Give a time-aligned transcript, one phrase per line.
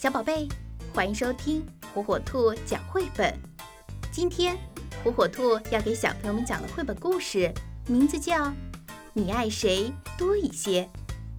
[0.00, 0.48] 小宝贝，
[0.94, 1.62] 欢迎收听
[1.92, 3.38] 火火兔讲绘本。
[4.10, 4.56] 今天，
[5.04, 7.52] 火火兔要给小朋友们讲的绘本故事
[7.86, 8.46] 名字叫
[9.12, 10.88] 《你爱谁多一些》，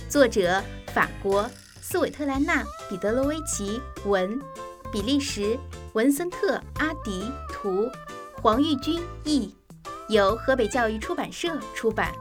[0.08, 0.62] 作者
[0.94, 1.50] 法国
[1.82, 4.40] 斯韦特兰娜·彼得罗维奇文，
[4.92, 5.58] 比利时
[5.94, 7.90] 文森特·阿迪图，
[8.44, 9.56] 黄玉君译，
[10.08, 12.14] 由河北教育出版社出版。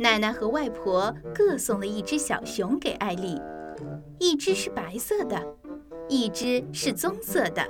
[0.00, 3.36] 奶奶和外婆各送了一只小熊给艾丽，
[4.20, 5.44] 一只是白色的，
[6.08, 7.68] 一只是棕色的。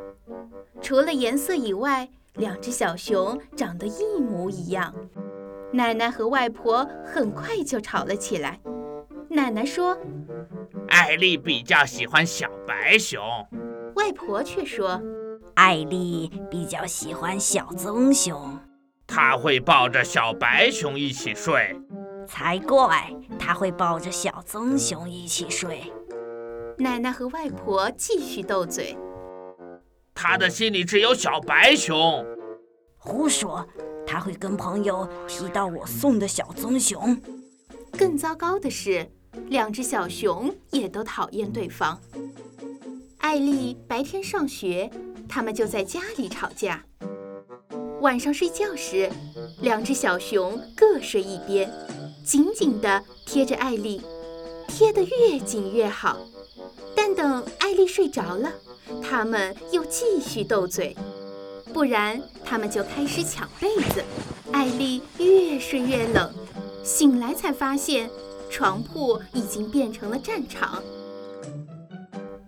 [0.83, 4.95] 除了颜色以外，两只小熊长得一模一样。
[5.73, 8.61] 奶奶和外婆很快就吵了起来。
[9.31, 9.97] 奶奶说
[10.89, 13.23] ：“艾丽比较喜欢小白熊。”
[13.97, 15.01] 外婆却说
[15.57, 18.59] ：“艾丽比较喜欢小棕熊。”
[19.09, 21.75] 她会抱着小白熊一起睡。
[22.29, 23.13] 才怪！
[23.39, 25.91] 他会抱着小棕熊一起睡。
[26.79, 28.97] 奶奶和外婆继续斗嘴。
[30.15, 32.25] 他的心里只有小白熊。
[32.99, 33.67] 胡说！
[34.07, 37.21] 他会跟朋友提到我送的小棕熊。
[37.93, 39.11] 更糟糕的是，
[39.49, 41.99] 两只小熊也都讨厌对方。
[43.19, 44.91] 艾丽白天上学，
[45.29, 46.85] 他们就在家里吵架。
[48.01, 49.11] 晚上睡觉时，
[49.61, 51.71] 两只小熊各睡一边。
[52.29, 54.03] 紧紧地贴着艾丽，
[54.69, 56.19] 贴得越紧越好。
[56.95, 58.53] 但等艾丽睡着了，
[59.03, 60.95] 他们又继续斗嘴，
[61.73, 64.05] 不然他们就开始抢被子。
[64.53, 66.31] 艾丽越睡越冷，
[66.85, 68.11] 醒来才发现
[68.51, 70.83] 床铺已经变成了战场。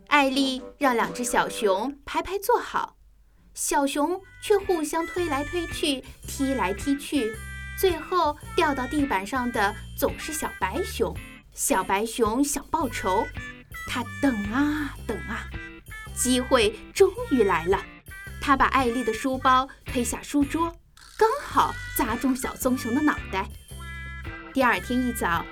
[0.08, 2.96] 艾丽让两只小熊排排坐好，
[3.54, 7.34] 小熊却互相推来推去，踢来踢去。
[7.80, 11.16] 最后掉到地板上的总是小白熊。
[11.54, 13.26] 小白熊想报仇，
[13.88, 15.48] 它等啊等啊，
[16.14, 17.82] 机会终于来了。
[18.38, 20.76] 它把艾丽的书包推下书桌，
[21.16, 23.48] 刚好砸中小棕熊的脑袋。
[24.52, 25.42] 第二天一早，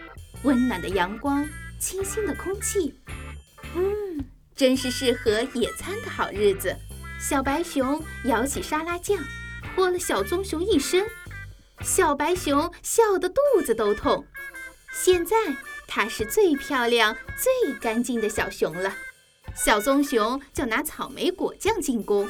[0.42, 1.48] 温暖的阳光，
[1.78, 3.00] 清新的空气，
[3.74, 4.22] 嗯，
[4.54, 6.76] 真是适合野餐的好日子。
[7.18, 9.18] 小白熊舀起沙拉酱，
[9.74, 11.06] 泼了小棕熊一身。
[11.82, 14.24] 小白熊笑得肚子都痛，
[14.92, 15.36] 现在
[15.86, 18.92] 它是最漂亮、最干净的小熊了。
[19.54, 22.28] 小棕熊就拿草莓果酱进攻，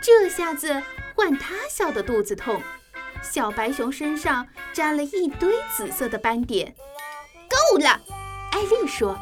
[0.00, 0.82] 这下子
[1.14, 2.62] 换它笑得肚子痛。
[3.22, 6.74] 小白熊身上沾了一堆紫色的斑点。
[7.48, 8.00] 够了，
[8.52, 9.18] 艾丽说：“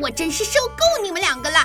[0.00, 1.58] 我真是受够你们两个了。”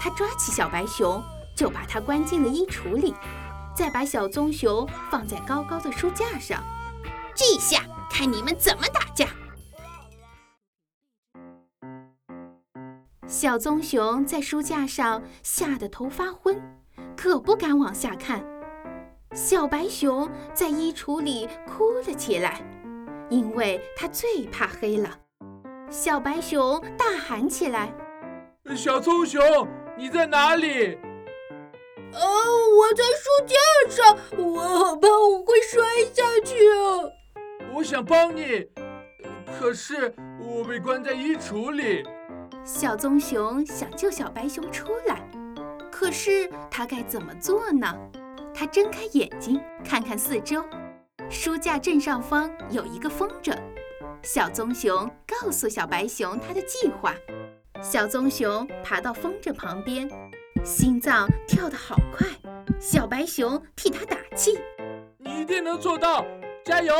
[0.00, 1.22] 她抓起小白熊，
[1.54, 3.14] 就把它关进了衣橱里。
[3.76, 6.64] 再把小棕熊放在高高的书架上，
[7.34, 9.26] 这下看你们怎么打架！
[13.26, 16.58] 小棕熊在书架上吓得头发昏，
[17.14, 18.42] 可不敢往下看。
[19.34, 22.62] 小白熊在衣橱里哭了起来，
[23.28, 25.18] 因为它最怕黑了。
[25.90, 27.92] 小白熊大喊起来
[28.74, 29.42] ：“小棕熊，
[29.98, 30.96] 你在哪里？”
[32.16, 32.24] 哦，
[32.78, 33.54] 我在书架
[33.90, 35.84] 上，我好怕我会摔
[36.14, 37.12] 下去啊！
[37.74, 38.66] 我想帮你，
[39.58, 42.02] 可是我被关在衣橱里。
[42.64, 45.20] 小棕熊想救小白熊出来，
[45.92, 47.94] 可是它该怎么做呢？
[48.54, 50.64] 它睁开眼睛，看看四周，
[51.28, 53.54] 书架正上方有一个风筝。
[54.22, 57.14] 小棕熊告诉小白熊它的计划。
[57.82, 60.08] 小棕熊爬到风筝旁边。
[60.64, 62.26] 心脏跳得好快，
[62.80, 64.58] 小白熊替他打气
[65.18, 66.24] ：“你一定能做到，
[66.64, 66.94] 加油！”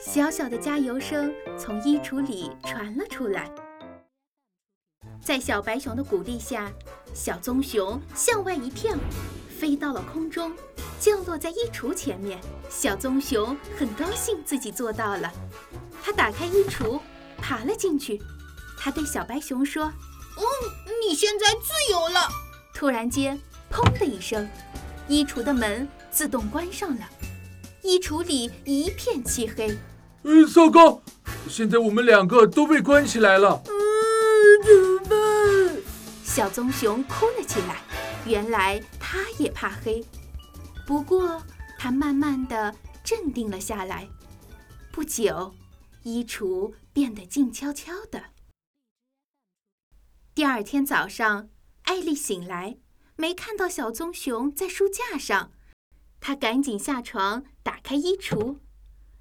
[0.00, 3.50] 小小的加油声从衣橱里传了出来。
[5.20, 6.72] 在小白熊的鼓励下，
[7.14, 8.96] 小棕熊向外一跳，
[9.48, 10.52] 飞到了空中，
[10.98, 12.40] 降落在衣橱前面。
[12.68, 15.30] 小棕熊很高兴自己做到了，
[16.02, 16.98] 它打开衣橱，
[17.38, 18.20] 爬了进去。
[18.78, 19.84] 它对小白熊说
[20.36, 20.42] ：“嗯，
[21.06, 22.28] 你现在自由了。”
[22.74, 23.38] 突然间，
[23.70, 24.48] 砰的一声，
[25.06, 27.08] 衣橱的门自动关上了，
[27.82, 29.78] 衣橱里一片漆黑。
[30.24, 31.00] 嗯，糟糕！
[31.48, 33.62] 现在我们两个都被关起来了。
[33.66, 33.72] 嗯，
[34.64, 35.82] 怎么办？
[36.24, 37.82] 小棕熊哭了起来。
[38.26, 40.04] 原来它也怕黑，
[40.86, 41.42] 不过
[41.78, 42.74] 它慢慢的
[43.04, 44.08] 镇定了下来。
[44.90, 45.54] 不久，
[46.04, 48.22] 衣橱变得静悄悄的。
[50.34, 51.48] 第二天早上。
[51.84, 52.78] 艾丽醒来，
[53.16, 55.52] 没看到小棕熊在书架上，
[56.20, 58.58] 她赶紧下床，打开衣橱，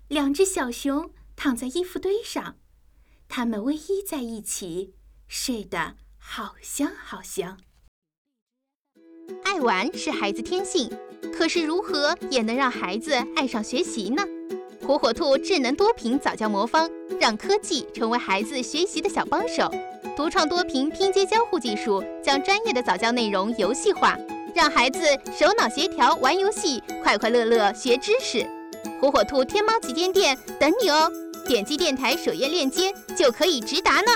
[0.07, 2.57] 两只小熊躺在衣服堆上，
[3.27, 4.93] 它们偎依在一起，
[5.27, 7.59] 睡得好香好香。
[9.43, 10.89] 爱玩是孩子天性，
[11.33, 14.23] 可是如何也能让孩子爱上学习呢？
[14.85, 16.89] 火火兔智能多屏早教魔方，
[17.19, 19.71] 让科技成为孩子学习的小帮手。
[20.17, 24.17] 独创多屏拼接交互技术，将专业的早教内容游戏化，
[24.55, 24.99] 让孩子
[25.31, 28.45] 手脑协调玩游戏，快快乐乐学知识。
[28.99, 31.09] 火火兔天猫旗舰店等你哦！
[31.47, 34.11] 点击电台首页链接就可以直达呢。